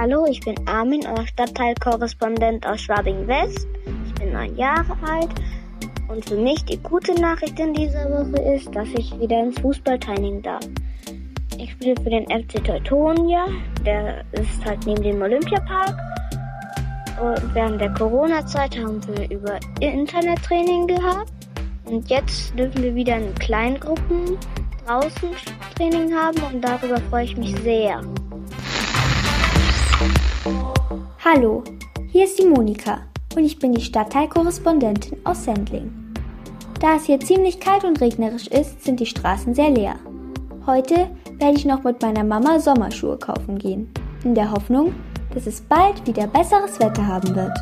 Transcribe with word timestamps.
Hallo, 0.00 0.26
ich 0.30 0.38
bin 0.38 0.54
Armin, 0.68 1.04
euer 1.08 1.26
Stadtteilkorrespondent 1.26 2.64
aus 2.64 2.82
Schwabing 2.82 3.26
West. 3.26 3.66
Ich 4.06 4.14
bin 4.14 4.32
neun 4.32 4.54
Jahre 4.54 4.96
alt 5.04 5.30
und 6.06 6.24
für 6.24 6.36
mich 6.36 6.64
die 6.66 6.80
gute 6.80 7.20
Nachricht 7.20 7.58
in 7.58 7.74
dieser 7.74 8.08
Woche 8.08 8.40
ist, 8.54 8.72
dass 8.76 8.86
ich 8.96 9.18
wieder 9.18 9.40
ins 9.40 9.58
Fußball 9.58 9.98
teilnehmen 9.98 10.40
darf. 10.40 10.64
Ich 11.58 11.72
spiele 11.72 11.96
für 12.00 12.10
den 12.10 12.26
FC 12.26 12.62
Teutonia, 12.62 13.46
der 13.84 14.24
ist 14.30 14.64
halt 14.64 14.86
neben 14.86 15.02
dem 15.02 15.20
Olympiapark. 15.20 15.96
Und 17.20 17.52
während 17.52 17.80
der 17.80 17.92
Corona-Zeit 17.94 18.78
haben 18.78 19.00
wir 19.08 19.28
über 19.28 19.58
Internettraining 19.80 20.86
gehabt. 20.86 21.32
Und 21.86 22.08
jetzt 22.08 22.56
dürfen 22.56 22.84
wir 22.84 22.94
wieder 22.94 23.16
in 23.16 23.34
kleinen 23.34 23.80
Gruppen 23.80 24.38
draußen 24.86 25.30
Training 25.76 26.14
haben 26.14 26.40
und 26.52 26.64
darüber 26.64 26.98
freue 27.10 27.24
ich 27.24 27.36
mich 27.36 27.56
sehr. 27.62 28.00
Hallo, 31.30 31.62
hier 32.06 32.24
ist 32.24 32.38
die 32.38 32.46
Monika 32.46 33.00
und 33.36 33.44
ich 33.44 33.58
bin 33.58 33.74
die 33.74 33.82
Stadtteilkorrespondentin 33.82 35.18
aus 35.24 35.44
Sendling. 35.44 36.14
Da 36.80 36.96
es 36.96 37.04
hier 37.04 37.20
ziemlich 37.20 37.60
kalt 37.60 37.84
und 37.84 38.00
regnerisch 38.00 38.46
ist, 38.46 38.82
sind 38.82 38.98
die 38.98 39.04
Straßen 39.04 39.54
sehr 39.54 39.68
leer. 39.68 39.96
Heute 40.64 41.10
werde 41.38 41.58
ich 41.58 41.66
noch 41.66 41.84
mit 41.84 42.00
meiner 42.00 42.24
Mama 42.24 42.58
Sommerschuhe 42.58 43.18
kaufen 43.18 43.58
gehen, 43.58 43.92
in 44.24 44.34
der 44.34 44.50
Hoffnung, 44.50 44.94
dass 45.34 45.46
es 45.46 45.60
bald 45.60 46.06
wieder 46.06 46.26
besseres 46.28 46.80
Wetter 46.80 47.06
haben 47.06 47.34
wird. 47.36 47.58